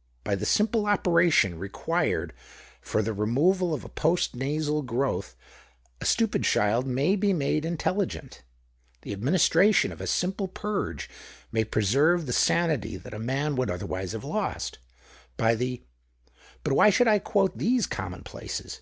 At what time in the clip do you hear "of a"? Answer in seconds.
3.74-3.88, 9.90-10.06